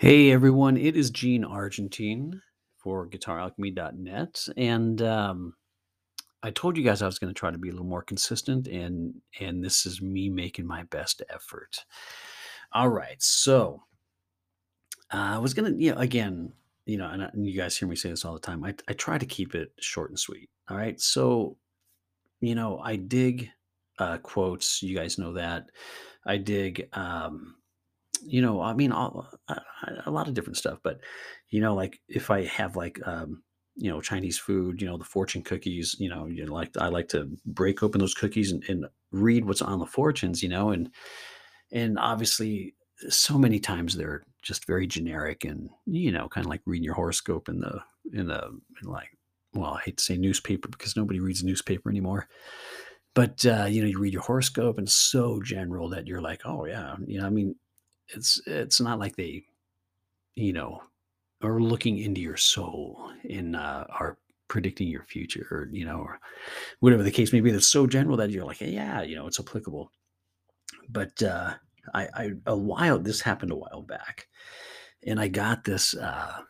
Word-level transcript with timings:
Hey 0.00 0.30
everyone, 0.30 0.78
it 0.78 0.96
is 0.96 1.10
Gene 1.10 1.44
Argentine 1.44 2.40
for 2.78 3.06
GuitarAlchemy.net, 3.06 4.48
and 4.56 5.02
um, 5.02 5.54
I 6.42 6.50
told 6.52 6.78
you 6.78 6.82
guys 6.82 7.02
I 7.02 7.06
was 7.06 7.18
going 7.18 7.28
to 7.34 7.38
try 7.38 7.50
to 7.50 7.58
be 7.58 7.68
a 7.68 7.72
little 7.72 7.86
more 7.86 8.00
consistent, 8.00 8.66
and 8.66 9.12
and 9.40 9.62
this 9.62 9.84
is 9.84 10.00
me 10.00 10.30
making 10.30 10.66
my 10.66 10.84
best 10.84 11.20
effort. 11.28 11.84
All 12.72 12.88
right, 12.88 13.20
so 13.22 13.82
uh, 15.12 15.34
I 15.34 15.36
was 15.38 15.52
gonna, 15.52 15.74
you 15.76 15.92
know, 15.92 15.98
again, 16.00 16.54
you 16.86 16.96
know, 16.96 17.06
and, 17.10 17.22
I- 17.22 17.30
and 17.34 17.46
you 17.46 17.54
guys 17.54 17.76
hear 17.76 17.86
me 17.86 17.94
say 17.94 18.08
this 18.08 18.24
all 18.24 18.32
the 18.32 18.40
time. 18.40 18.64
I 18.64 18.74
I 18.88 18.94
try 18.94 19.18
to 19.18 19.26
keep 19.26 19.54
it 19.54 19.70
short 19.80 20.08
and 20.08 20.18
sweet. 20.18 20.48
All 20.70 20.78
right, 20.78 20.98
so 20.98 21.58
you 22.40 22.54
know, 22.54 22.78
I 22.78 22.96
dig 22.96 23.50
uh, 23.98 24.16
quotes. 24.16 24.82
You 24.82 24.96
guys 24.96 25.18
know 25.18 25.34
that. 25.34 25.66
I 26.24 26.38
dig. 26.38 26.88
Um, 26.94 27.56
you 28.26 28.42
know, 28.42 28.60
I 28.60 28.74
mean, 28.74 28.92
all, 28.92 29.28
a, 29.48 29.60
a 30.06 30.10
lot 30.10 30.28
of 30.28 30.34
different 30.34 30.56
stuff, 30.56 30.78
but 30.82 31.00
you 31.48 31.60
know, 31.60 31.74
like 31.74 32.00
if 32.08 32.30
I 32.30 32.44
have 32.44 32.76
like, 32.76 32.98
um, 33.06 33.42
you 33.76 33.90
know, 33.90 34.00
Chinese 34.00 34.38
food, 34.38 34.80
you 34.80 34.86
know, 34.86 34.98
the 34.98 35.04
fortune 35.04 35.42
cookies, 35.42 35.96
you 35.98 36.08
know, 36.08 36.26
you 36.26 36.44
like 36.46 36.76
I 36.78 36.88
like 36.88 37.08
to 37.08 37.30
break 37.46 37.82
open 37.82 38.00
those 38.00 38.14
cookies 38.14 38.52
and, 38.52 38.62
and 38.68 38.86
read 39.12 39.44
what's 39.44 39.62
on 39.62 39.78
the 39.78 39.86
fortunes, 39.86 40.42
you 40.42 40.48
know, 40.48 40.70
and 40.70 40.90
and 41.72 41.98
obviously 41.98 42.74
so 43.08 43.38
many 43.38 43.58
times 43.58 43.96
they're 43.96 44.22
just 44.42 44.66
very 44.66 44.86
generic 44.86 45.44
and 45.44 45.70
you 45.86 46.12
know, 46.12 46.28
kind 46.28 46.46
of 46.46 46.50
like 46.50 46.62
reading 46.66 46.84
your 46.84 46.94
horoscope 46.94 47.48
in 47.48 47.60
the 47.60 47.80
in 48.12 48.26
the 48.26 48.50
in 48.82 48.88
like 48.88 49.10
well, 49.52 49.74
I 49.74 49.82
hate 49.82 49.96
to 49.96 50.04
say 50.04 50.16
newspaper 50.16 50.68
because 50.68 50.96
nobody 50.96 51.20
reads 51.20 51.42
newspaper 51.42 51.90
anymore. 51.90 52.28
But 53.14 53.44
uh, 53.44 53.66
you 53.68 53.82
know, 53.82 53.88
you 53.88 53.98
read 53.98 54.12
your 54.12 54.22
horoscope 54.22 54.78
and 54.78 54.88
so 54.88 55.40
general 55.42 55.88
that 55.90 56.06
you're 56.06 56.20
like, 56.20 56.42
oh 56.44 56.66
yeah, 56.66 56.96
you 57.06 57.20
know, 57.20 57.26
I 57.26 57.30
mean, 57.30 57.56
it's 58.14 58.40
it's 58.46 58.80
not 58.80 58.98
like 58.98 59.16
they, 59.16 59.44
you 60.34 60.52
know, 60.52 60.80
are 61.42 61.60
looking 61.60 61.98
into 61.98 62.20
your 62.20 62.36
soul 62.36 63.10
and 63.28 63.56
uh, 63.56 63.84
are 63.88 64.18
predicting 64.48 64.88
your 64.88 65.04
future, 65.04 65.46
or 65.50 65.68
you 65.72 65.84
know, 65.84 65.98
or 65.98 66.20
whatever 66.80 67.02
the 67.02 67.10
case 67.10 67.32
may 67.32 67.40
be. 67.40 67.50
That's 67.50 67.68
so 67.68 67.86
general 67.86 68.16
that 68.18 68.30
you're 68.30 68.44
like, 68.44 68.58
"Hey, 68.58 68.70
yeah, 68.70 69.02
you 69.02 69.16
know, 69.16 69.26
it's 69.26 69.40
applicable. 69.40 69.90
But 70.88 71.22
uh, 71.22 71.54
I, 71.94 72.08
I 72.14 72.30
a 72.46 72.56
while 72.56 72.98
this 72.98 73.20
happened 73.20 73.52
a 73.52 73.56
while 73.56 73.82
back, 73.82 74.28
and 75.06 75.20
I 75.20 75.28
got 75.28 75.64
this 75.64 75.94
uh, 75.94 76.40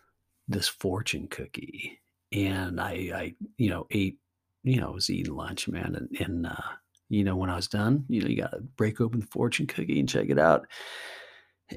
this 0.48 0.68
fortune 0.68 1.28
cookie, 1.28 2.00
and 2.32 2.80
I 2.80 2.92
I 3.14 3.34
you 3.58 3.70
know 3.70 3.86
ate 3.90 4.18
you 4.64 4.80
know 4.80 4.88
I 4.88 4.94
was 4.94 5.10
eating 5.10 5.34
lunch, 5.34 5.68
man, 5.68 5.94
and 5.94 6.20
and 6.20 6.46
uh, 6.46 6.76
you 7.08 7.24
know 7.24 7.36
when 7.36 7.50
I 7.50 7.56
was 7.56 7.68
done, 7.68 8.04
you 8.08 8.22
know 8.22 8.28
you 8.28 8.36
got 8.36 8.52
to 8.52 8.60
break 8.60 9.00
open 9.00 9.20
the 9.20 9.26
fortune 9.26 9.66
cookie 9.66 10.00
and 10.00 10.08
check 10.08 10.28
it 10.30 10.38
out 10.38 10.66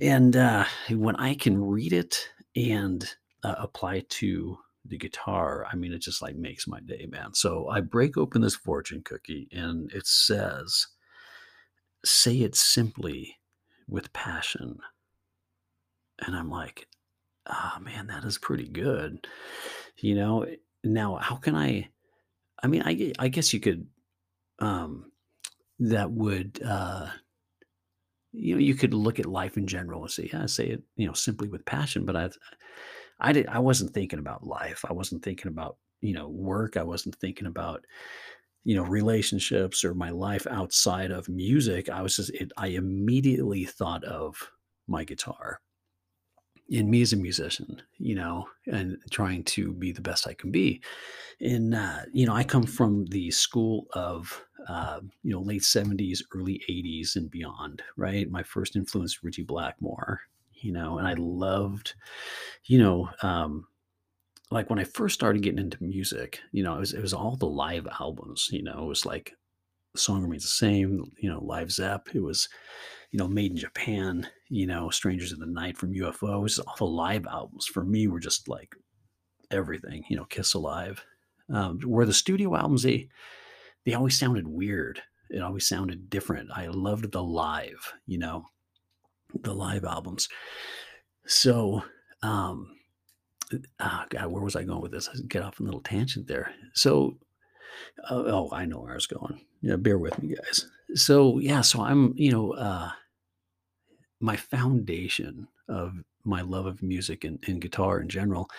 And, 0.01 0.35
uh, 0.35 0.65
when 0.91 1.15
I 1.17 1.35
can 1.35 1.63
read 1.63 1.93
it 1.93 2.29
and, 2.55 3.07
uh, 3.43 3.55
apply 3.57 4.01
to 4.09 4.57
the 4.85 4.97
guitar, 4.97 5.65
I 5.71 5.75
mean, 5.75 5.93
it 5.93 5.99
just, 5.99 6.21
like, 6.21 6.35
makes 6.35 6.67
my 6.67 6.79
day, 6.81 7.05
man. 7.09 7.33
So, 7.33 7.67
I 7.69 7.81
break 7.81 8.17
open 8.17 8.41
this 8.41 8.55
fortune 8.55 9.01
cookie, 9.03 9.47
and 9.51 9.91
it 9.91 10.07
says, 10.07 10.87
"Say 12.05 12.41
it 12.41 12.53
simply 12.55 13.37
with 13.87 14.11
passion." 14.13 14.79
And 16.19 16.35
I'm 16.35 16.49
like, 16.49 16.87
"Ah, 17.47 17.79
man, 17.81 18.07
that 18.07 18.25
is 18.25 18.37
pretty 18.37 18.67
good." 18.69 19.27
You 19.99 20.15
know? 20.15 20.47
Now, 20.83 21.17
how 21.17 21.35
can 21.37 21.55
I 21.55 21.89
I 22.63 22.67
mean, 22.67 22.83
I 22.85 23.13
I 23.19 23.29
guess 23.29 23.53
you 23.53 23.59
could, 23.61 23.87
um 24.59 25.11
that 25.79 26.11
would, 26.11 26.61
uh 26.63 27.09
you 28.33 28.55
know, 28.55 28.59
you 28.59 28.73
could 28.75 28.93
look 28.93 29.19
at 29.19 29.25
life 29.25 29.57
in 29.57 29.67
general 29.67 30.01
and 30.01 30.11
say, 30.11 30.29
"Yeah, 30.33 30.45
say 30.47 30.67
it, 30.67 30.83
you 30.95 31.07
know, 31.07 31.13
simply 31.13 31.47
with 31.47 31.65
passion." 31.65 32.05
But 32.05 32.15
I, 32.15 32.29
I 33.19 33.31
did, 33.31 33.47
I 33.47 33.59
wasn't 33.59 33.93
thinking 33.93 34.19
about 34.19 34.45
life. 34.45 34.83
I 34.87 34.93
wasn't 34.93 35.23
thinking 35.23 35.47
about 35.47 35.77
you 36.01 36.13
know 36.13 36.27
work. 36.27 36.75
I 36.75 36.83
wasn't 36.83 37.15
thinking 37.15 37.47
about 37.47 37.85
you 38.63 38.75
know 38.75 38.83
relationships 38.83 39.83
or 39.83 39.93
my 39.93 40.09
life 40.09 40.47
outside 40.49 41.11
of 41.11 41.29
music. 41.29 41.89
I 41.89 42.01
was 42.01 42.15
just, 42.17 42.31
it, 42.31 42.51
I 42.57 42.67
immediately 42.67 43.65
thought 43.65 44.03
of 44.03 44.51
my 44.87 45.03
guitar 45.03 45.61
and 46.71 46.89
me 46.89 47.01
as 47.01 47.13
a 47.13 47.17
musician, 47.17 47.81
you 47.97 48.15
know, 48.15 48.47
and 48.67 48.97
trying 49.11 49.43
to 49.43 49.73
be 49.73 49.91
the 49.91 50.01
best 50.01 50.27
I 50.27 50.33
can 50.33 50.51
be. 50.51 50.81
And 51.39 51.75
uh, 51.75 52.01
you 52.11 52.25
know, 52.25 52.33
I 52.33 52.43
come 52.43 52.63
from 52.63 53.05
the 53.07 53.31
school 53.31 53.87
of 53.93 54.43
uh, 54.67 54.99
you 55.23 55.31
know 55.31 55.41
late 55.41 55.63
seventies, 55.63 56.23
early 56.33 56.61
eighties, 56.69 57.15
and 57.15 57.29
beyond. 57.29 57.81
Right, 57.97 58.29
my 58.29 58.43
first 58.43 58.75
influence 58.75 59.23
Ritchie 59.23 59.43
Blackmore. 59.43 60.21
You 60.53 60.71
know, 60.71 60.97
and 60.97 61.05
I 61.05 61.13
loved, 61.17 61.95
you 62.65 62.79
know, 62.79 63.09
um, 63.21 63.67
like 64.49 64.69
when 64.69 64.79
I 64.79 64.85
first 64.85 65.15
started 65.15 65.41
getting 65.41 65.59
into 65.59 65.83
music. 65.83 66.39
You 66.51 66.63
know, 66.63 66.75
it 66.75 66.79
was 66.79 66.93
it 66.93 67.01
was 67.01 67.13
all 67.13 67.35
the 67.35 67.47
live 67.47 67.87
albums. 67.99 68.49
You 68.51 68.63
know, 68.63 68.83
it 68.83 68.87
was 68.87 69.05
like 69.05 69.33
the 69.93 69.99
song 69.99 70.21
remains 70.21 70.43
the 70.43 70.49
same. 70.49 71.11
You 71.17 71.29
know, 71.29 71.43
Live 71.43 71.71
Zepp. 71.71 72.09
It 72.13 72.21
was 72.21 72.47
you 73.11 73.19
know 73.19 73.27
Made 73.27 73.51
in 73.51 73.57
Japan. 73.57 74.27
You 74.49 74.67
know, 74.67 74.89
Strangers 74.89 75.33
in 75.33 75.39
the 75.39 75.45
Night 75.45 75.77
from 75.77 75.93
UFOs. 75.93 76.59
All 76.65 76.75
the 76.77 76.85
live 76.85 77.25
albums 77.25 77.65
for 77.65 77.83
me 77.83 78.07
were 78.07 78.19
just 78.19 78.47
like 78.47 78.75
everything. 79.51 80.03
You 80.07 80.17
know, 80.17 80.25
Kiss 80.25 80.53
Alive. 80.53 81.03
Um, 81.49 81.81
where 81.81 82.05
the 82.05 82.13
studio 82.13 82.55
albums 82.55 82.83
they 82.83 83.09
they 83.85 83.93
always 83.93 84.17
sounded 84.17 84.47
weird. 84.47 85.01
It 85.29 85.41
always 85.41 85.67
sounded 85.67 86.09
different. 86.09 86.49
I 86.53 86.67
loved 86.67 87.11
the 87.11 87.23
live, 87.23 87.93
you 88.05 88.17
know, 88.17 88.45
the 89.41 89.53
live 89.53 89.83
albums. 89.83 90.29
So, 91.25 91.83
um, 92.21 92.75
oh 93.79 94.03
God, 94.09 94.27
where 94.27 94.43
was 94.43 94.55
I 94.55 94.63
going 94.63 94.81
with 94.81 94.91
this? 94.91 95.09
I 95.09 95.17
get 95.27 95.43
off 95.43 95.59
a 95.59 95.63
little 95.63 95.81
tangent 95.81 96.27
there. 96.27 96.53
So, 96.73 97.17
uh, 98.09 98.23
oh, 98.25 98.49
I 98.51 98.65
know 98.65 98.79
where 98.79 98.91
I 98.91 98.95
was 98.95 99.07
going. 99.07 99.41
Yeah, 99.61 99.77
bear 99.77 99.97
with 99.97 100.21
me, 100.21 100.35
guys. 100.35 100.67
So, 100.95 101.39
yeah, 101.39 101.61
so 101.61 101.81
I'm, 101.81 102.13
you 102.15 102.31
know, 102.31 102.51
uh, 102.51 102.91
my 104.19 104.35
foundation 104.35 105.47
of 105.67 105.93
my 106.23 106.41
love 106.41 106.65
of 106.65 106.83
music 106.83 107.23
and, 107.23 107.39
and 107.47 107.61
guitar 107.61 107.99
in 107.99 108.07
general 108.07 108.49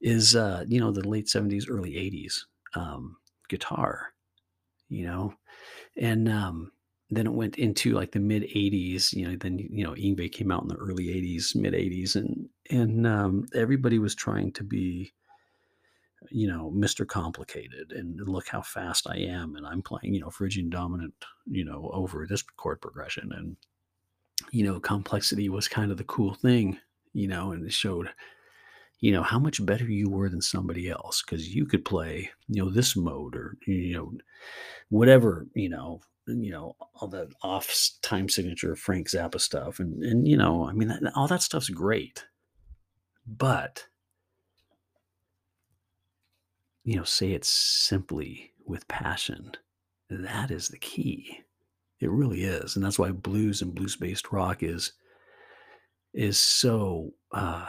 is, 0.00 0.36
uh, 0.36 0.64
you 0.68 0.80
know, 0.80 0.92
the 0.92 1.06
late 1.06 1.26
70s, 1.26 1.64
early 1.68 1.92
80s 1.92 2.40
um, 2.74 3.16
guitar, 3.48 4.12
you 4.88 5.04
know, 5.06 5.34
And, 5.96 6.28
um, 6.28 6.72
then 7.10 7.26
it 7.26 7.32
went 7.34 7.56
into, 7.58 7.92
like, 7.94 8.12
the 8.12 8.20
mid-80s, 8.20 9.12
you 9.14 9.28
know, 9.28 9.36
then, 9.36 9.58
you 9.58 9.84
know, 9.84 9.92
Yngwie 9.94 10.32
came 10.32 10.50
out 10.52 10.62
in 10.62 10.68
the 10.68 10.76
early 10.76 11.08
'80s, 11.10 11.54
mid-80s, 11.56 12.16
and 12.16 12.48
and, 12.70 13.06
um, 13.06 13.46
everybody 13.54 13.98
was 14.00 14.14
trying 14.16 14.52
to 14.54 14.64
be, 14.64 15.12
you 16.30 16.48
know, 16.48 16.72
Mr. 16.74 17.06
Complicated, 17.06 17.92
and 17.92 18.20
look 18.28 18.48
how 18.48 18.62
fast 18.62 19.06
I 19.08 19.18
am, 19.18 19.54
and 19.56 19.66
I'm 19.66 19.82
playing, 19.82 20.14
you 20.14 20.20
know, 20.20 20.30
Phrygian 20.30 20.70
dominant, 20.70 21.14
you 21.46 21.64
know, 21.64 21.90
over 21.92 22.26
this 22.26 22.42
chord 22.42 22.80
progression, 22.80 23.30
and, 23.32 23.56
you 24.52 24.64
know, 24.64 24.80
complexity 24.80 25.48
was 25.48 25.68
kind 25.68 25.90
of 25.90 25.98
the 25.98 26.04
cool 26.04 26.34
thing, 26.34 26.78
you 27.12 27.28
know, 27.28 27.52
and 27.52 27.64
it 27.64 27.72
showed, 27.72 28.10
you 29.00 29.12
know, 29.12 29.22
how 29.22 29.38
much 29.38 29.64
better 29.64 29.84
you 29.84 30.08
were 30.08 30.28
than 30.28 30.40
somebody 30.40 30.88
else 30.88 31.22
because 31.22 31.54
you 31.54 31.66
could 31.66 31.84
play, 31.84 32.30
you 32.48 32.64
know, 32.64 32.70
this 32.70 32.96
mode 32.96 33.36
or, 33.36 33.56
you 33.66 33.94
know, 33.94 34.12
whatever, 34.88 35.46
you 35.54 35.68
know, 35.68 36.00
you 36.26 36.50
know, 36.50 36.76
all 36.94 37.08
the 37.08 37.30
off 37.42 37.72
time 38.02 38.28
signature 38.28 38.74
Frank 38.74 39.08
Zappa 39.08 39.40
stuff. 39.40 39.78
And, 39.78 40.02
and, 40.02 40.26
you 40.26 40.36
know, 40.36 40.68
I 40.68 40.72
mean, 40.72 40.88
that, 40.88 41.12
all 41.14 41.28
that 41.28 41.42
stuff's 41.42 41.68
great, 41.68 42.26
but, 43.26 43.86
you 46.84 46.96
know, 46.96 47.04
say 47.04 47.32
it 47.32 47.44
simply 47.44 48.52
with 48.64 48.88
passion. 48.88 49.52
That 50.08 50.50
is 50.50 50.68
the 50.68 50.78
key. 50.78 51.40
It 52.00 52.10
really 52.10 52.44
is. 52.44 52.76
And 52.76 52.84
that's 52.84 52.98
why 52.98 53.10
blues 53.10 53.62
and 53.62 53.74
blues 53.74 53.96
based 53.96 54.32
rock 54.32 54.62
is, 54.62 54.92
is 56.14 56.38
so, 56.38 57.10
uh, 57.32 57.66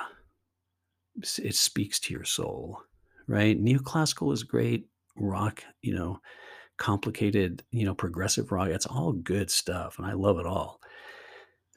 it 1.21 1.55
speaks 1.55 1.99
to 1.99 2.13
your 2.13 2.23
soul, 2.23 2.81
right? 3.27 3.61
Neoclassical 3.61 4.33
is 4.33 4.43
great. 4.43 4.87
Rock, 5.15 5.63
you 5.81 5.95
know, 5.95 6.19
complicated, 6.77 7.63
you 7.71 7.85
know, 7.85 7.95
progressive 7.95 8.51
rock. 8.51 8.69
It's 8.69 8.85
all 8.85 9.11
good 9.11 9.49
stuff, 9.49 9.97
and 9.97 10.07
I 10.07 10.13
love 10.13 10.37
it 10.39 10.45
all. 10.45 10.79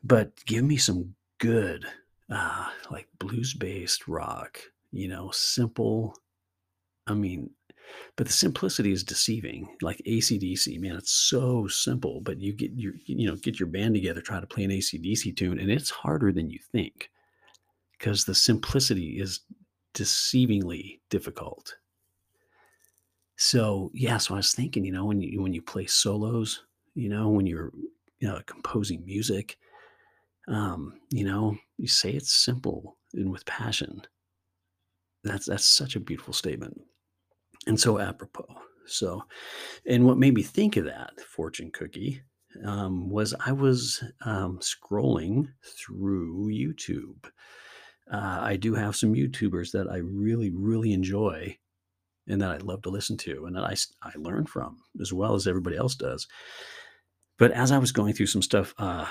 But 0.05 0.33
give 0.47 0.65
me 0.65 0.77
some 0.77 1.15
good, 1.39 1.87
uh, 2.31 2.69
like 2.91 3.09
blues-based 3.19 4.09
rock, 4.09 4.61
you 4.93 5.09
know, 5.09 5.31
simple. 5.31 6.17
I 7.07 7.15
mean, 7.15 7.51
but 8.17 8.27
the 8.27 8.33
simplicity 8.33 8.93
is 8.93 9.03
deceiving. 9.03 9.69
Like 9.83 10.03
AC/DC, 10.07 10.79
man, 10.79 10.97
it's 10.97 11.13
so 11.13 11.67
simple, 11.67 12.21
but 12.21 12.41
you 12.41 12.53
get 12.53 12.73
your, 12.77 12.93
you 13.07 13.27
know, 13.27 13.37
get 13.37 13.59
your 13.59 13.69
band 13.69 13.95
together, 13.95 14.21
try 14.21 14.41
to 14.41 14.47
play 14.47 14.65
an 14.65 14.71
AC/DC 14.71 15.37
tune, 15.37 15.59
and 15.59 15.71
it's 15.71 15.91
harder 15.91 16.33
than 16.33 16.51
you 16.51 16.59
think 16.73 17.11
because 18.01 18.25
the 18.25 18.35
simplicity 18.35 19.21
is 19.21 19.41
deceivingly 19.95 21.01
difficult. 21.11 21.77
So, 23.37 23.91
yeah, 23.95 24.19
so 24.19 24.35
I 24.35 24.39
was 24.39 24.55
thinking, 24.55 24.85
you 24.85 24.93
know, 24.93 25.05
when 25.05 25.21
you 25.21 25.43
when 25.43 25.55
you 25.55 25.63
play 25.63 25.87
solos, 25.87 26.65
you 26.95 27.09
know, 27.09 27.29
when 27.29 27.47
you're, 27.47 27.71
you 28.19 28.29
know, 28.29 28.41
composing 28.47 29.05
music, 29.05 29.59
Um, 30.49 31.01
you 31.13 31.25
know, 31.25 31.57
you 31.79 31.87
say 31.87 32.11
it's 32.11 32.35
simple 32.35 32.97
and 33.15 33.31
with 33.31 33.45
passion. 33.45 34.03
That's 35.23 35.47
that's 35.47 35.65
such 35.65 35.97
a 35.97 36.01
beautiful 36.01 36.35
statement 36.35 36.81
and 37.67 37.79
so 37.79 37.99
apropos. 37.99 38.49
So, 38.87 39.23
and 39.87 40.05
what 40.05 40.19
made 40.19 40.35
me 40.35 40.43
think 40.43 40.77
of 40.77 40.87
that 40.87 41.21
fortune 41.21 41.71
cookie 41.71 42.23
um, 42.65 43.11
was 43.11 43.35
I 43.47 43.53
was 43.53 44.03
um, 44.25 44.59
scrolling 44.61 45.49
through 45.63 46.49
YouTube. 46.49 47.31
Uh, 48.13 48.39
I 48.43 48.57
do 48.57 48.75
have 48.75 48.97
some 48.97 49.15
YouTubers 49.15 49.73
that 49.73 49.89
I 49.89 49.99
really, 49.99 50.51
really 50.51 50.93
enjoy 50.93 51.57
and 52.27 52.41
that 52.43 52.51
I 52.51 52.59
love 52.59 52.83
to 52.83 52.91
listen 52.91 53.17
to 53.19 53.47
and 53.47 53.57
that 53.57 53.65
I, 53.65 53.75
I 54.03 54.13
learn 54.17 54.47
from 54.47 54.79
as 55.01 55.13
well 55.13 55.35
as 55.35 55.47
everybody 55.47 55.77
else 55.77 55.95
does. 55.95 56.27
But 57.39 57.53
as 57.53 57.73
I 57.73 57.79
was 57.79 57.93
going 57.93 58.13
through 58.15 58.27
some 58.27 58.43
stuff, 58.43 58.75
uh, 58.79 59.07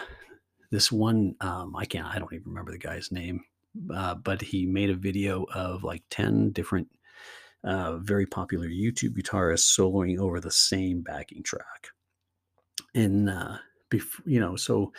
this 0.71 0.91
one, 0.91 1.35
um, 1.41 1.75
I 1.75 1.85
can't, 1.85 2.05
I 2.05 2.19
don't 2.19 2.33
even 2.33 2.47
remember 2.47 2.71
the 2.71 2.77
guy's 2.77 3.11
name, 3.11 3.43
uh, 3.93 4.15
but 4.15 4.41
he 4.41 4.65
made 4.65 4.89
a 4.89 4.95
video 4.95 5.45
of 5.53 5.83
like 5.83 6.03
10 6.09 6.51
different 6.51 6.89
uh, 7.63 7.97
very 7.97 8.25
popular 8.25 8.67
YouTube 8.67 9.17
guitarists 9.17 9.77
soloing 9.77 10.17
over 10.19 10.39
the 10.39 10.51
same 10.51 11.01
backing 11.01 11.43
track. 11.43 11.89
And, 12.93 13.29
uh, 13.29 13.57
bef- 13.91 14.21
you 14.25 14.39
know, 14.39 14.55
so 14.55 14.93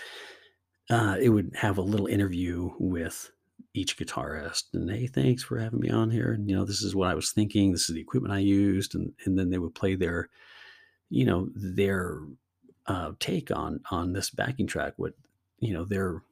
uh, 0.90 1.16
it 1.20 1.28
would 1.28 1.52
have 1.54 1.78
a 1.78 1.82
little 1.82 2.06
interview 2.06 2.70
with 2.78 3.30
each 3.74 3.96
guitarist 3.96 4.64
and 4.74 4.90
hey 4.90 5.06
thanks 5.06 5.42
for 5.42 5.58
having 5.58 5.80
me 5.80 5.90
on 5.90 6.10
here 6.10 6.32
and 6.32 6.48
you 6.48 6.56
know 6.56 6.64
this 6.64 6.82
is 6.82 6.94
what 6.94 7.08
i 7.08 7.14
was 7.14 7.30
thinking 7.30 7.70
this 7.70 7.88
is 7.88 7.94
the 7.94 8.00
equipment 8.00 8.34
i 8.34 8.38
used 8.38 8.94
and 8.94 9.12
and 9.24 9.38
then 9.38 9.48
they 9.48 9.58
would 9.58 9.74
play 9.74 9.94
their 9.94 10.28
you 11.08 11.24
know 11.24 11.48
their 11.54 12.20
uh, 12.86 13.12
take 13.20 13.50
on 13.52 13.80
on 13.90 14.12
this 14.12 14.30
backing 14.30 14.66
track 14.66 14.94
what 14.96 15.12
you 15.60 15.72
know 15.72 15.84
their 15.84 16.22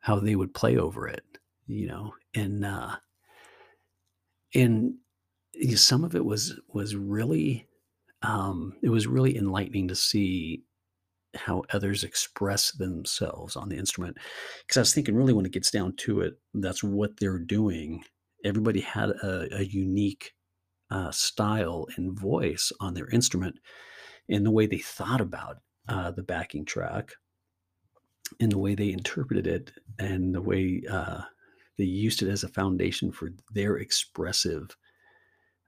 how 0.00 0.20
they 0.20 0.36
would 0.36 0.54
play 0.54 0.76
over 0.76 1.08
it 1.08 1.24
you 1.66 1.88
know 1.88 2.14
and 2.34 2.64
uh 2.64 2.94
and 4.54 4.94
some 5.74 6.04
of 6.04 6.14
it 6.14 6.24
was 6.24 6.60
was 6.68 6.94
really 6.94 7.66
um 8.22 8.74
it 8.82 8.90
was 8.90 9.08
really 9.08 9.36
enlightening 9.36 9.88
to 9.88 9.96
see 9.96 10.62
how 11.36 11.62
others 11.72 12.04
express 12.04 12.72
themselves 12.72 13.56
on 13.56 13.68
the 13.68 13.76
instrument 13.76 14.16
because 14.62 14.76
i 14.76 14.80
was 14.80 14.94
thinking 14.94 15.14
really 15.14 15.32
when 15.32 15.46
it 15.46 15.52
gets 15.52 15.70
down 15.70 15.94
to 15.96 16.20
it 16.20 16.34
that's 16.62 16.82
what 16.82 17.18
they're 17.18 17.38
doing. 17.38 18.04
Everybody 18.44 18.80
had 18.80 19.10
a, 19.10 19.48
a 19.56 19.64
unique 19.64 20.32
uh, 20.90 21.10
style 21.10 21.86
and 21.96 22.18
voice 22.18 22.72
on 22.80 22.94
their 22.94 23.08
instrument 23.08 23.58
and 24.28 24.44
the 24.44 24.50
way 24.50 24.66
they 24.66 24.78
thought 24.78 25.20
about 25.20 25.58
uh, 25.88 26.10
the 26.10 26.22
backing 26.22 26.64
track 26.64 27.12
and 28.40 28.52
the 28.52 28.58
way 28.58 28.74
they 28.74 28.92
interpreted 28.92 29.46
it 29.46 29.72
and 29.98 30.34
the 30.34 30.40
way 30.40 30.82
uh, 30.90 31.22
they 31.78 31.84
used 31.84 32.22
it 32.22 32.28
as 32.28 32.44
a 32.44 32.48
foundation 32.48 33.10
for 33.12 33.30
their 33.52 33.76
expressive 33.76 34.76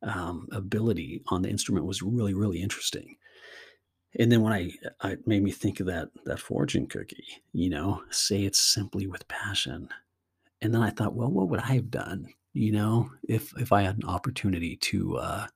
um, 0.03 0.47
ability 0.53 1.23
on 1.29 1.43
the 1.43 1.50
instrument 1.50 1.85
was 1.85 2.03
really 2.03 2.35
really 2.35 2.62
interesting 2.62 3.17
and 4.19 4.33
then 4.33 4.43
when 4.43 4.53
I, 4.53 4.73
I 5.01 5.17
made 5.27 5.43
me 5.43 5.51
think 5.51 5.81
of 5.81 5.87
that 5.87 6.09
that 6.25 6.41
fortune 6.41 6.87
cookie 6.87 7.43
you 7.53 7.69
know 7.71 8.03
say 8.11 8.45
it 8.45 8.57
simply 8.57 9.07
with 9.07 9.29
passion. 9.29 9.89
And 10.61 10.75
then 10.75 10.83
i 10.83 10.91
thought 10.91 11.15
well 11.15 11.31
what 11.31 11.49
would 11.49 11.61
i 11.61 11.75
have 11.75 11.91
done? 11.91 12.29
You 12.53 12.73
know 12.73 13.11
if 13.29 13.53
if 13.59 13.73
i 13.73 13.83
had 13.83 13.97
an 13.99 14.09
opportunity 14.09 14.77
to 14.77 15.17
uh 15.19 15.47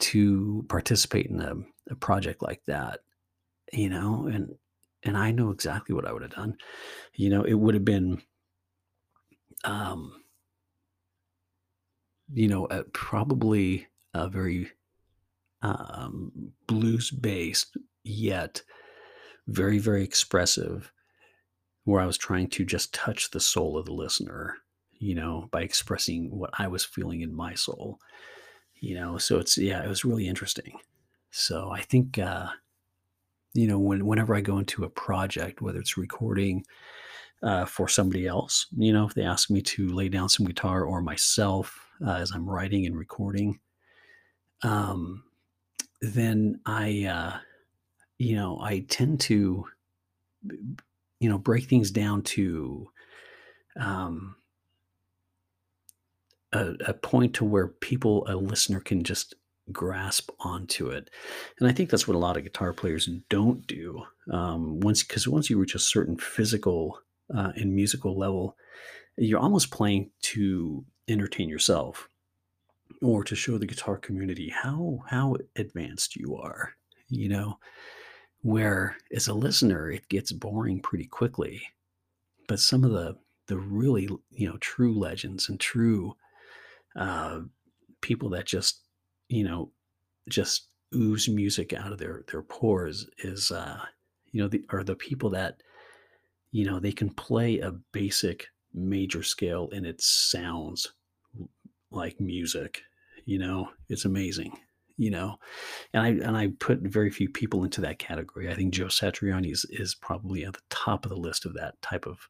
to 0.00 0.64
participate 0.68 1.26
in 1.26 1.40
a, 1.40 1.54
a 1.90 1.94
project 1.96 2.42
like 2.42 2.64
that 2.66 3.00
you 3.72 3.88
know 3.88 4.26
and 4.26 4.54
and 5.02 5.16
i 5.16 5.30
know 5.30 5.50
exactly 5.50 5.94
what 5.94 6.06
i 6.06 6.12
would 6.12 6.22
have 6.22 6.30
done. 6.34 6.56
You 7.14 7.30
know 7.30 7.42
it 7.42 7.54
would 7.54 7.74
have 7.74 7.84
been 7.84 8.22
um 9.64 10.22
you 12.32 12.48
know 12.48 12.66
probably 12.92 13.86
a 14.14 14.28
very 14.28 14.70
um 15.62 16.32
blues 16.66 17.10
based 17.10 17.76
yet 18.04 18.62
very 19.46 19.78
very 19.78 20.04
expressive 20.04 20.92
where 21.84 22.00
i 22.00 22.06
was 22.06 22.18
trying 22.18 22.48
to 22.48 22.64
just 22.64 22.94
touch 22.94 23.30
the 23.30 23.40
soul 23.40 23.76
of 23.76 23.86
the 23.86 23.92
listener 23.92 24.56
you 24.98 25.14
know 25.14 25.48
by 25.50 25.62
expressing 25.62 26.30
what 26.30 26.50
i 26.58 26.68
was 26.68 26.84
feeling 26.84 27.22
in 27.22 27.34
my 27.34 27.54
soul 27.54 27.98
you 28.80 28.94
know 28.94 29.18
so 29.18 29.38
it's 29.38 29.58
yeah 29.58 29.82
it 29.82 29.88
was 29.88 30.04
really 30.04 30.28
interesting 30.28 30.78
so 31.30 31.70
i 31.70 31.80
think 31.80 32.18
uh 32.18 32.48
you 33.54 33.66
know 33.66 33.78
when 33.78 34.06
whenever 34.06 34.34
i 34.34 34.40
go 34.40 34.58
into 34.58 34.84
a 34.84 34.90
project 34.90 35.60
whether 35.60 35.80
it's 35.80 35.96
recording 35.96 36.64
uh, 37.42 37.64
for 37.64 37.88
somebody 37.88 38.26
else. 38.26 38.66
You 38.76 38.92
know, 38.92 39.06
if 39.06 39.14
they 39.14 39.22
ask 39.22 39.50
me 39.50 39.62
to 39.62 39.88
lay 39.88 40.08
down 40.08 40.28
some 40.28 40.46
guitar 40.46 40.84
or 40.84 41.00
myself 41.00 41.86
uh, 42.04 42.14
as 42.14 42.30
I'm 42.32 42.48
writing 42.48 42.86
and 42.86 42.96
recording, 42.96 43.60
um, 44.62 45.22
then 46.00 46.60
I, 46.66 47.04
uh, 47.04 47.38
you 48.18 48.36
know, 48.36 48.60
I 48.60 48.80
tend 48.88 49.20
to, 49.22 49.64
you 51.20 51.28
know, 51.28 51.38
break 51.38 51.64
things 51.64 51.90
down 51.90 52.22
to 52.22 52.88
um, 53.78 54.36
a, 56.52 56.74
a 56.86 56.94
point 56.94 57.34
to 57.34 57.44
where 57.44 57.68
people, 57.68 58.26
a 58.28 58.36
listener, 58.36 58.80
can 58.80 59.02
just 59.02 59.34
grasp 59.70 60.30
onto 60.40 60.88
it. 60.88 61.10
And 61.58 61.68
I 61.68 61.72
think 61.72 61.90
that's 61.90 62.08
what 62.08 62.14
a 62.14 62.18
lot 62.18 62.36
of 62.36 62.44
guitar 62.44 62.72
players 62.72 63.08
don't 63.28 63.66
do. 63.66 64.02
Um, 64.32 64.80
once, 64.80 65.02
because 65.02 65.28
once 65.28 65.50
you 65.50 65.58
reach 65.58 65.74
a 65.74 65.80
certain 65.80 66.16
physical 66.16 67.00
uh, 67.34 67.52
and 67.56 67.74
musical 67.74 68.16
level, 68.16 68.56
you're 69.16 69.40
almost 69.40 69.70
playing 69.70 70.10
to 70.22 70.84
entertain 71.08 71.48
yourself 71.48 72.08
or 73.02 73.24
to 73.24 73.36
show 73.36 73.58
the 73.58 73.66
guitar 73.66 73.96
community 73.96 74.48
how 74.48 74.98
how 75.08 75.36
advanced 75.56 76.16
you 76.16 76.36
are 76.36 76.74
you 77.08 77.28
know 77.28 77.58
where 78.42 78.96
as 79.14 79.28
a 79.28 79.34
listener 79.34 79.90
it 79.90 80.08
gets 80.08 80.32
boring 80.32 80.80
pretty 80.80 81.06
quickly. 81.06 81.60
But 82.46 82.60
some 82.60 82.84
of 82.84 82.92
the 82.92 83.16
the 83.46 83.58
really 83.58 84.08
you 84.30 84.48
know 84.48 84.56
true 84.58 84.98
legends 84.98 85.48
and 85.48 85.58
true 85.58 86.14
uh, 86.96 87.40
people 88.00 88.30
that 88.30 88.46
just 88.46 88.82
you 89.28 89.44
know 89.44 89.72
just 90.28 90.68
ooze 90.94 91.28
music 91.28 91.72
out 91.72 91.92
of 91.92 91.98
their 91.98 92.24
their 92.30 92.42
pores 92.42 93.06
is 93.18 93.50
uh 93.50 93.78
you 94.32 94.40
know 94.40 94.48
the 94.48 94.64
are 94.70 94.84
the 94.84 94.94
people 94.94 95.28
that 95.30 95.62
you 96.50 96.64
know 96.64 96.80
they 96.80 96.92
can 96.92 97.10
play 97.10 97.58
a 97.58 97.72
basic 97.92 98.46
major 98.72 99.22
scale 99.22 99.68
and 99.72 99.86
it 99.86 100.00
sounds 100.00 100.94
like 101.98 102.20
music. 102.20 102.82
You 103.26 103.38
know, 103.38 103.68
it's 103.88 104.06
amazing. 104.06 104.58
You 104.96 105.10
know, 105.10 105.36
and 105.92 106.02
I 106.02 106.08
and 106.08 106.36
I 106.36 106.48
put 106.58 106.80
very 106.80 107.10
few 107.10 107.28
people 107.28 107.62
into 107.62 107.80
that 107.82 108.00
category. 108.00 108.50
I 108.50 108.54
think 108.54 108.74
Joe 108.74 108.86
Satriani 108.86 109.52
is, 109.52 109.64
is 109.70 109.94
probably 109.94 110.44
at 110.44 110.54
the 110.54 110.62
top 110.70 111.04
of 111.04 111.10
the 111.10 111.16
list 111.16 111.44
of 111.46 111.54
that 111.54 111.80
type 111.82 112.06
of 112.06 112.28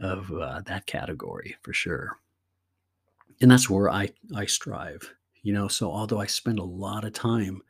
of 0.00 0.32
uh, 0.32 0.62
that 0.66 0.86
category 0.86 1.56
for 1.62 1.72
sure. 1.72 2.18
And 3.40 3.50
that's 3.50 3.70
where 3.70 3.88
I 3.90 4.10
I 4.34 4.46
strive. 4.46 5.14
You 5.42 5.52
know, 5.52 5.68
so 5.68 5.92
although 5.92 6.20
I 6.20 6.26
spend 6.26 6.58
a 6.58 6.64
lot 6.64 7.04
of 7.04 7.12
time 7.12 7.62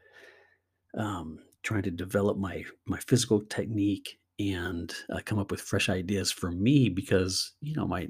um, 0.96 1.40
trying 1.62 1.82
to 1.82 1.90
develop 1.90 2.38
my 2.38 2.64
my 2.86 2.98
physical 3.00 3.42
technique 3.42 4.18
and 4.38 4.94
uh, 5.10 5.20
come 5.24 5.38
up 5.38 5.50
with 5.50 5.60
fresh 5.60 5.88
ideas 5.90 6.32
for 6.32 6.50
me, 6.50 6.88
because 6.88 7.52
you 7.60 7.74
know 7.74 7.86
my 7.86 8.08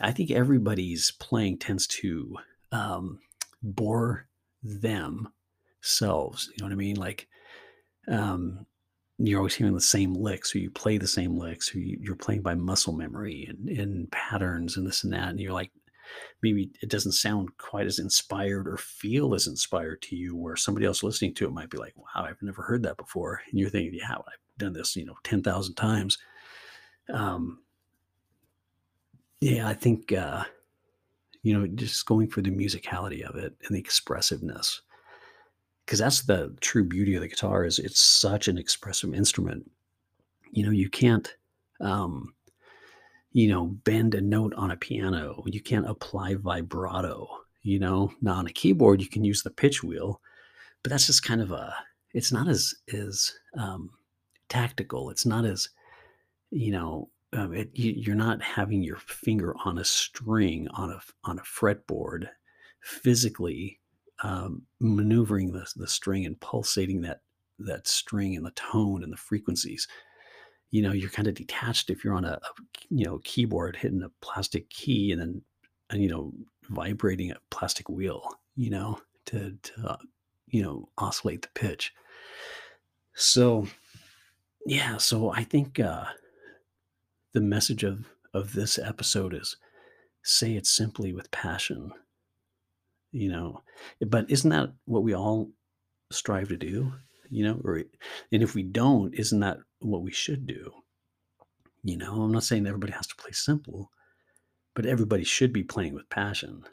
I 0.00 0.12
think 0.12 0.30
everybody's 0.30 1.10
playing 1.10 1.58
tends 1.58 1.86
to 1.88 2.36
um, 2.70 3.20
bore 3.62 4.26
themselves. 4.62 5.30
You 6.50 6.56
know 6.60 6.66
what 6.66 6.72
I 6.72 6.76
mean? 6.76 6.96
Like 6.96 7.28
um, 8.08 8.66
you're 9.18 9.38
always 9.38 9.54
hearing 9.54 9.74
the 9.74 9.80
same 9.80 10.14
licks, 10.14 10.54
or 10.54 10.58
you 10.58 10.70
play 10.70 10.98
the 10.98 11.06
same 11.06 11.36
licks, 11.36 11.74
or 11.74 11.78
you, 11.78 11.98
you're 12.00 12.16
playing 12.16 12.42
by 12.42 12.54
muscle 12.54 12.92
memory 12.94 13.46
and, 13.48 13.68
and 13.68 14.10
patterns 14.10 14.76
and 14.76 14.86
this 14.86 15.04
and 15.04 15.12
that. 15.12 15.28
And 15.28 15.40
you're 15.40 15.52
like, 15.52 15.70
maybe 16.42 16.70
it 16.82 16.88
doesn't 16.88 17.12
sound 17.12 17.50
quite 17.58 17.86
as 17.86 17.98
inspired 17.98 18.66
or 18.66 18.76
feel 18.76 19.34
as 19.34 19.46
inspired 19.46 20.02
to 20.02 20.16
you, 20.16 20.36
where 20.36 20.56
somebody 20.56 20.86
else 20.86 21.02
listening 21.02 21.34
to 21.34 21.46
it 21.46 21.52
might 21.52 21.70
be 21.70 21.78
like, 21.78 21.94
wow, 21.96 22.24
I've 22.24 22.42
never 22.42 22.62
heard 22.62 22.82
that 22.84 22.96
before. 22.96 23.40
And 23.50 23.60
you're 23.60 23.70
thinking, 23.70 23.94
yeah, 23.94 24.14
I've 24.14 24.58
done 24.58 24.72
this, 24.72 24.96
you 24.96 25.04
know, 25.04 25.16
10,000 25.24 25.74
times. 25.74 26.18
Um, 27.12 27.61
yeah, 29.42 29.68
I 29.68 29.74
think, 29.74 30.12
uh, 30.12 30.44
you 31.42 31.58
know, 31.58 31.66
just 31.66 32.06
going 32.06 32.28
for 32.28 32.40
the 32.40 32.50
musicality 32.50 33.22
of 33.22 33.36
it 33.36 33.54
and 33.66 33.76
the 33.76 33.80
expressiveness 33.80 34.80
because 35.84 35.98
that's 35.98 36.22
the 36.22 36.54
true 36.60 36.84
beauty 36.84 37.14
of 37.14 37.22
the 37.22 37.28
guitar 37.28 37.64
is 37.64 37.78
it's 37.78 38.00
such 38.00 38.48
an 38.48 38.58
expressive 38.58 39.14
instrument. 39.14 39.70
You 40.50 40.64
know, 40.64 40.70
you 40.70 40.88
can't, 40.88 41.34
um, 41.80 42.34
you 43.32 43.48
know, 43.48 43.66
bend 43.66 44.14
a 44.14 44.20
note 44.20 44.54
on 44.54 44.70
a 44.70 44.76
piano. 44.76 45.42
You 45.46 45.60
can't 45.60 45.88
apply 45.88 46.36
vibrato. 46.36 47.28
You 47.62 47.78
know, 47.78 48.12
now 48.20 48.34
on 48.34 48.46
a 48.46 48.52
keyboard 48.52 49.00
you 49.00 49.08
can 49.08 49.24
use 49.24 49.42
the 49.42 49.50
pitch 49.50 49.82
wheel, 49.82 50.20
but 50.82 50.90
that's 50.90 51.06
just 51.06 51.24
kind 51.24 51.40
of 51.40 51.52
a. 51.52 51.74
It's 52.14 52.32
not 52.32 52.48
as 52.48 52.74
as 52.92 53.32
um, 53.58 53.90
tactical. 54.48 55.10
It's 55.10 55.26
not 55.26 55.44
as 55.44 55.68
you 56.50 56.72
know. 56.72 57.08
Um, 57.34 57.54
it, 57.54 57.70
you, 57.74 57.92
you're 57.92 58.14
not 58.14 58.42
having 58.42 58.82
your 58.82 58.96
finger 58.96 59.54
on 59.64 59.78
a 59.78 59.84
string 59.84 60.68
on 60.74 60.90
a 60.90 61.00
on 61.24 61.38
a 61.38 61.42
fretboard, 61.42 62.28
physically 62.80 63.80
um, 64.22 64.62
maneuvering 64.80 65.52
the 65.52 65.66
the 65.76 65.88
string 65.88 66.26
and 66.26 66.38
pulsating 66.40 67.00
that 67.02 67.20
that 67.58 67.88
string 67.88 68.36
and 68.36 68.44
the 68.44 68.50
tone 68.52 69.02
and 69.02 69.12
the 69.12 69.16
frequencies. 69.16 69.88
You 70.70 70.82
know, 70.82 70.92
you're 70.92 71.10
kind 71.10 71.28
of 71.28 71.34
detached 71.34 71.90
if 71.90 72.04
you're 72.04 72.14
on 72.14 72.24
a, 72.24 72.32
a 72.32 72.62
you 72.90 73.04
know 73.04 73.20
keyboard 73.24 73.76
hitting 73.76 74.02
a 74.02 74.10
plastic 74.20 74.68
key 74.70 75.12
and 75.12 75.20
then 75.20 75.42
and 75.90 76.02
you 76.02 76.08
know 76.08 76.32
vibrating 76.68 77.30
a 77.30 77.36
plastic 77.50 77.88
wheel. 77.88 78.28
You 78.56 78.70
know, 78.70 79.00
to 79.26 79.56
to 79.62 79.88
uh, 79.88 79.96
you 80.48 80.62
know 80.62 80.88
oscillate 80.98 81.42
the 81.42 81.48
pitch. 81.54 81.94
So 83.14 83.66
yeah, 84.66 84.98
so 84.98 85.30
I 85.32 85.44
think. 85.44 85.80
Uh, 85.80 86.04
the 87.32 87.40
message 87.40 87.84
of 87.84 88.06
of 88.34 88.54
this 88.54 88.78
episode 88.78 89.34
is 89.34 89.56
say 90.22 90.54
it 90.54 90.66
simply 90.66 91.12
with 91.12 91.30
passion 91.30 91.92
you 93.14 93.28
know? 93.28 93.60
But 94.00 94.30
isn't 94.30 94.48
that 94.50 94.72
what 94.86 95.02
we 95.02 95.14
all 95.14 95.50
strive 96.10 96.48
to 96.48 96.56
do 96.56 96.92
you 97.30 97.44
know? 97.44 97.60
Or 97.64 97.76
and 98.30 98.42
if 98.42 98.54
we 98.54 98.62
don't 98.62 99.14
isn't 99.14 99.40
that 99.40 99.58
what 99.80 100.02
we 100.02 100.10
should 100.10 100.46
do? 100.46 100.72
You 101.82 101.96
know 101.96 102.22
i'm 102.22 102.32
not 102.32 102.44
saying 102.44 102.66
everybody 102.66 102.92
has 102.92 103.08
to 103.08 103.16
play 103.16 103.32
simple 103.32 103.90
but 104.74 104.86
everybody 104.86 105.24
should 105.24 105.52
be 105.52 105.62
playing 105.62 105.94
with 105.94 106.08
passion. 106.08 106.64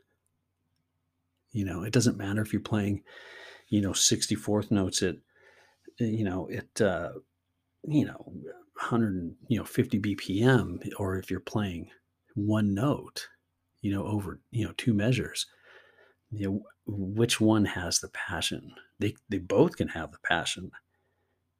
You 1.52 1.66
know 1.66 1.84
it 1.84 1.94
doesn't 1.94 2.18
matter 2.18 2.42
if 2.42 2.54
you're 2.54 2.62
playing 2.62 3.04
you 3.70 3.82
know 3.82 3.92
64th 3.92 4.72
notes 4.72 5.02
at 5.02 5.16
you 6.00 6.24
know 6.24 6.50
at 6.52 6.82
uh 6.82 7.12
you 7.88 8.06
know 8.06 8.24
100 8.26 9.36
you 9.48 9.58
know 9.58 9.66
50 9.66 10.00
bpm 10.00 10.90
or 10.98 11.18
if 11.18 11.32
you're 11.32 11.40
playing 11.40 11.90
one 12.36 12.74
note 12.74 13.28
you 13.82 13.92
know 13.92 14.06
over 14.06 14.40
you 14.52 14.66
know 14.66 14.74
two 14.78 14.94
measures 14.94 15.46
you 16.32 16.48
know 16.48 16.62
which 16.86 17.40
one 17.40 17.66
has 17.66 18.00
the 18.00 18.10
passion? 18.10 18.74
They 19.00 19.16
they 19.30 19.38
both 19.38 19.78
can 19.78 19.90
have 19.90 20.12
the 20.12 20.20
passion 20.24 20.72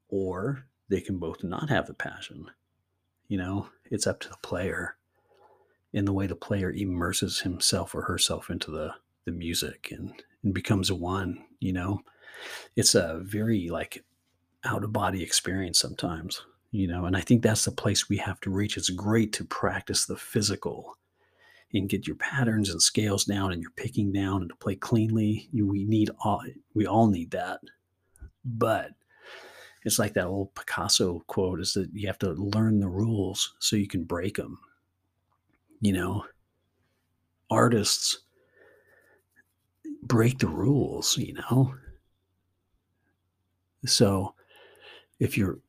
or 0.10 0.66
they 0.90 1.02
can 1.02 1.20
both 1.20 1.44
not 1.44 1.70
have 1.70 1.88
the 1.88 1.94
passion. 1.94 2.46
You 3.28 3.38
know 3.38 3.70
it's 3.86 4.08
up 4.08 4.20
to 4.22 4.30
the 4.30 4.38
player 4.42 4.96
in 5.94 6.06
the 6.06 6.14
way 6.14 6.28
the 6.28 6.36
player 6.36 6.72
immerses 6.72 7.40
himself 7.40 7.96
or 7.96 8.04
herself 8.04 8.50
into 8.50 8.72
the 8.72 8.94
the 9.26 9.32
music 9.32 9.90
and 9.92 10.14
and 10.44 10.54
becomes 10.54 10.92
one 10.92 11.46
you 11.60 11.74
know? 11.74 12.00
It's 12.78 12.96
a 12.96 13.20
very 13.22 13.68
like 13.70 14.04
out 14.66 14.84
of 14.84 14.92
body 14.94 15.24
experience 15.24 15.80
sometimes 15.80 16.42
you 16.72 16.88
know 16.88 17.06
and 17.06 17.16
i 17.16 17.22
think 17.22 17.42
that's 17.42 17.66
the 17.66 17.72
place 17.72 18.10
we 18.10 18.18
have 18.18 18.40
to 18.42 18.50
reach. 18.50 18.78
It's 18.78 18.90
great 18.90 19.34
to 19.34 19.46
practice 19.46 20.06
the 20.06 20.18
physical 20.18 20.98
and 21.74 21.90
get 21.90 22.08
your 22.08 22.16
patterns 22.16 22.70
and 22.70 22.82
scales 22.82 23.26
down 23.26 23.52
and 23.52 23.62
your 23.62 23.72
picking 23.72 24.12
down 24.12 24.42
and 24.42 24.50
to 24.50 24.56
play 24.56 24.76
cleanly. 24.76 25.48
You, 25.52 25.68
we 25.68 25.86
need 25.86 26.10
all 26.24 26.42
we 26.74 26.86
all 26.88 27.08
need 27.08 27.32
that. 27.32 27.60
But 28.44 28.92
it's 29.86 30.00
like 30.00 30.14
that 30.14 30.26
old 30.26 30.54
picasso 30.56 31.24
quote 31.28 31.60
is 31.62 31.74
that 31.74 31.90
you 31.94 32.08
have 32.08 32.20
to 32.20 32.32
learn 32.32 32.80
the 32.80 32.90
rules 32.90 33.54
so 33.60 33.76
you 33.76 33.88
can 33.88 34.04
break 34.04 34.38
them 34.38 34.60
you 35.82 35.94
know. 35.94 36.26
Artists 37.50 38.20
break 40.04 40.40
the 40.40 40.48
rules 40.48 41.18
you 41.18 41.34
know. 41.34 41.76
So 43.86 44.36
if 45.20 45.38
you're 45.38 45.60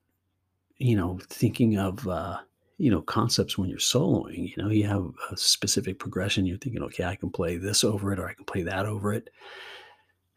you 0.81 0.97
know, 0.97 1.19
thinking 1.29 1.77
of, 1.79 2.09
uh, 2.09 2.39
you 2.79 2.91
know, 2.91 3.03
concepts 3.03 3.59
when 3.59 3.69
you're 3.69 3.79
soloing. 3.79 4.57
You 4.57 4.63
know, 4.63 4.71
you 4.71 4.87
have 4.87 5.11
a 5.31 5.37
specific 5.37 5.99
progression. 5.99 6.47
You're 6.47 6.57
thinking, 6.57 6.83
okay, 6.85 7.05
I 7.05 7.17
can 7.17 7.31
play 7.31 7.59
this 7.59 7.85
over 7.85 8.13
it, 8.13 8.19
or 8.19 8.27
I 8.27 8.33
can 8.33 8.47
play 8.47 8.63
that 8.63 8.87
over 8.87 9.13
it. 9.13 9.29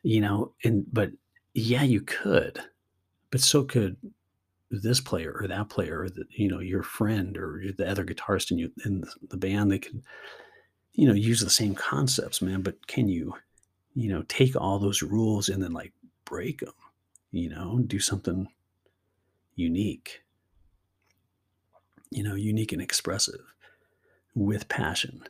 You 0.03 0.19
know, 0.19 0.53
and 0.65 0.85
but 0.91 1.11
yeah, 1.53 1.83
you 1.83 2.01
could, 2.01 2.59
but 3.31 3.39
so 3.39 3.63
could 3.63 3.95
this 4.69 4.99
player 4.99 5.37
or 5.39 5.47
that 5.47 5.69
player, 5.69 6.01
or 6.01 6.09
the, 6.09 6.25
you 6.31 6.49
know, 6.49 6.59
your 6.59 6.83
friend 6.83 7.37
or 7.37 7.63
the 7.77 7.89
other 7.89 8.03
guitarist 8.03 8.51
in 8.51 8.57
you 8.57 8.71
in 8.83 9.05
the 9.29 9.37
band. 9.37 9.71
They 9.71 9.79
can, 9.79 10.03
you 10.91 11.07
know, 11.07 11.13
use 11.13 11.39
the 11.39 11.49
same 11.49 11.73
concepts, 11.73 12.41
man. 12.41 12.63
But 12.63 12.85
can 12.87 13.07
you, 13.07 13.33
you 13.95 14.09
know, 14.09 14.23
take 14.27 14.57
all 14.57 14.77
those 14.77 15.01
rules 15.01 15.47
and 15.47 15.63
then 15.63 15.71
like 15.71 15.93
break 16.25 16.59
them? 16.59 16.73
You 17.31 17.49
know, 17.49 17.79
do 17.87 17.99
something 17.99 18.49
unique 19.55 20.23
you 22.13 22.23
know, 22.23 22.35
unique 22.35 22.71
and 22.71 22.81
expressive 22.81 23.41
with 24.35 24.69
passion. 24.69 25.23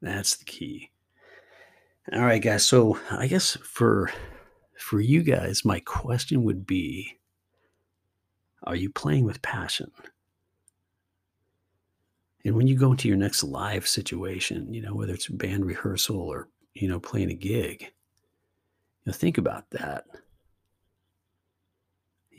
That's 0.00 0.36
the 0.36 0.44
key. 0.44 0.90
All 2.12 2.22
right, 2.22 2.42
guys. 2.42 2.64
So 2.64 2.98
I 3.10 3.26
guess 3.26 3.56
for 3.62 4.10
for 4.78 5.00
you 5.00 5.22
guys, 5.22 5.64
my 5.64 5.80
question 5.80 6.42
would 6.44 6.66
be 6.66 7.18
Are 8.64 8.76
you 8.76 8.90
playing 8.90 9.24
with 9.24 9.42
passion? 9.42 9.90
And 12.42 12.56
when 12.56 12.66
you 12.66 12.76
go 12.76 12.92
into 12.92 13.06
your 13.06 13.18
next 13.18 13.42
live 13.42 13.86
situation, 13.86 14.72
you 14.72 14.80
know, 14.80 14.94
whether 14.94 15.12
it's 15.12 15.28
band 15.28 15.66
rehearsal 15.66 16.18
or, 16.18 16.48
you 16.72 16.88
know, 16.88 16.98
playing 16.98 17.30
a 17.30 17.34
gig, 17.34 17.82
you 17.82 17.88
know, 19.04 19.12
think 19.12 19.36
about 19.36 19.68
that. 19.72 20.06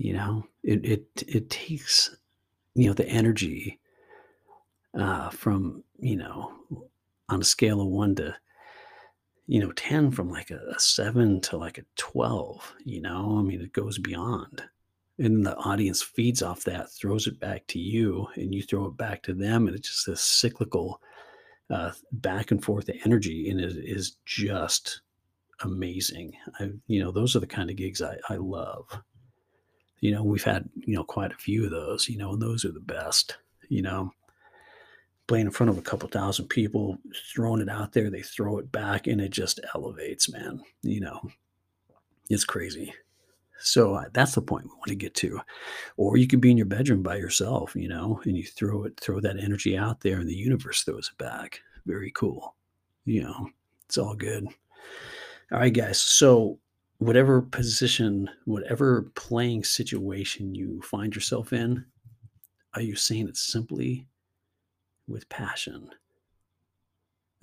You 0.02 0.14
know, 0.14 0.48
it 0.64 0.84
it 0.84 1.24
it 1.28 1.50
takes 1.52 2.18
you 2.74 2.88
know 2.88 2.94
the 2.94 3.08
energy 3.08 3.80
uh, 4.98 5.30
from 5.30 5.84
you 6.00 6.16
know 6.16 6.54
on 7.30 7.42
a 7.42 7.44
scale 7.44 7.80
of 7.80 7.88
one 7.88 8.16
to 8.16 8.36
you 9.46 9.60
know 9.60 9.72
10 9.74 10.10
from 10.10 10.32
like 10.32 10.50
a, 10.50 10.60
a 10.76 10.80
7 10.80 11.40
to 11.42 11.58
like 11.58 11.78
a 11.78 11.86
12 11.98 12.74
you 12.84 13.00
know? 13.00 13.38
I 13.38 13.44
mean 13.44 13.62
it 13.62 13.74
goes 13.74 14.00
beyond. 14.00 14.64
And 15.20 15.46
the 15.46 15.56
audience 15.58 16.02
feeds 16.02 16.42
off 16.42 16.64
that 16.64 16.92
throws 16.92 17.28
it 17.28 17.40
back 17.40 17.68
to 17.68 17.78
you 17.78 18.28
and 18.34 18.56
you 18.56 18.64
throw 18.64 18.86
it 18.86 18.98
back 18.98 19.22
to 19.24 19.36
them 19.36 19.68
and 19.68 19.76
it's 19.76 19.90
just 19.90 20.08
this 20.08 20.22
cyclical 20.22 21.00
uh, 21.70 21.92
back 22.12 22.50
and 22.50 22.64
forth 22.64 22.90
energy 23.06 23.52
and 23.52 23.62
it 23.62 23.76
is 23.78 24.18
just 24.26 25.02
amazing. 25.60 26.34
I 26.60 26.72
you 26.88 27.04
know 27.04 27.12
those 27.12 27.36
are 27.36 27.40
the 27.40 27.46
kind 27.46 27.70
of 27.70 27.76
gigs 27.76 28.02
i, 28.02 28.18
I 28.30 28.38
love 28.38 28.88
you 30.02 30.12
know, 30.12 30.24
we've 30.24 30.44
had, 30.44 30.68
you 30.76 30.96
know, 30.96 31.04
quite 31.04 31.32
a 31.32 31.38
few 31.38 31.64
of 31.64 31.72
those, 31.72 32.10
you 32.10 32.18
know, 32.18 32.34
and 32.34 32.42
those 32.42 32.66
are 32.66 32.72
the 32.72 32.80
best, 32.80 33.38
you 33.70 33.82
know, 33.82 34.12
playing 35.28 35.46
in 35.46 35.52
front 35.52 35.70
of 35.70 35.78
a 35.78 35.82
couple 35.82 36.10
thousand 36.10 36.48
people, 36.48 36.98
throwing 37.34 37.62
it 37.62 37.70
out 37.70 37.94
there, 37.94 38.10
they 38.10 38.22
throw 38.22 38.58
it 38.58 38.72
back 38.72 39.08
and 39.08 39.22
it 39.22 39.30
just 39.30 39.60
elevates, 39.76 40.32
man. 40.32 40.62
You 40.82 41.02
know, 41.02 41.22
it's 42.30 42.44
crazy. 42.44 42.94
So 43.60 43.94
uh, 43.94 44.06
that's 44.12 44.34
the 44.34 44.42
point 44.42 44.66
we 44.66 44.72
want 44.72 44.88
to 44.88 44.96
get 44.96 45.14
to. 45.16 45.40
Or 45.96 46.18
you 46.18 46.28
could 46.28 46.42
be 46.42 46.50
in 46.50 46.58
your 46.58 46.66
bedroom 46.66 47.04
by 47.04 47.18
yourself, 47.18 47.76
you 47.76 47.88
know, 47.88 48.20
and 48.26 48.36
you 48.36 48.44
throw 48.44 48.86
it, 48.86 49.00
throw 49.00 49.20
that 49.20 49.38
energy 49.38 49.78
out 49.78 50.02
there 50.02 50.20
and 50.20 50.28
the 50.28 50.36
universe 50.36 50.84
throws 50.84 51.12
it 51.14 51.24
back. 51.24 51.62
Very 51.86 52.12
cool. 52.12 52.56
You 53.06 53.22
know, 53.24 53.50
it's 53.86 54.00
all 54.00 54.16
good. 54.16 54.48
All 55.52 55.60
right, 55.60 55.74
guys. 55.74 56.02
So 56.02 56.58
whatever 57.02 57.42
position, 57.42 58.30
whatever 58.46 59.10
playing 59.16 59.64
situation 59.64 60.54
you 60.54 60.80
find 60.84 61.16
yourself 61.16 61.52
in, 61.52 61.84
are 62.76 62.82
you 62.82 62.96
saying 62.96 63.28
it 63.28 63.36
simply 63.36 64.08
with 65.08 65.28
passion? 65.28 65.90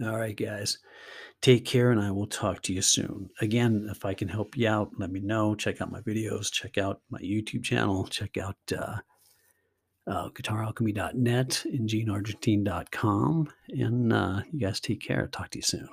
All 0.01 0.17
right, 0.17 0.37
guys. 0.37 0.79
Take 1.43 1.65
care, 1.65 1.91
and 1.91 2.01
I 2.01 2.13
will 2.13 2.29
talk 2.29 2.63
to 2.63 2.73
you 2.73 2.83
soon. 2.83 3.31
Again, 3.41 3.89
if 3.91 4.05
I 4.05 4.15
can 4.15 4.29
help 4.29 4.57
you 4.57 4.69
out, 4.69 4.93
let 4.97 5.11
me 5.11 5.19
know. 5.19 5.57
Check 5.57 5.81
out 5.81 5.91
my 5.91 6.03
videos. 6.03 6.53
Check 6.53 6.79
out 6.79 7.01
my 7.11 7.19
YouTube 7.19 7.65
channel. 7.65 8.07
Check 8.07 8.37
out 8.37 8.57
uh, 8.73 8.99
uh, 10.07 10.29
guitaralchemy.net 10.31 11.65
and 11.65 11.89
geneargentine.com. 11.89 13.49
And 13.71 14.13
uh, 14.13 14.43
you 14.53 14.61
guys 14.61 14.79
take 14.79 15.01
care. 15.01 15.27
Talk 15.27 15.51
to 15.51 15.59
you 15.59 15.63
soon. 15.63 15.89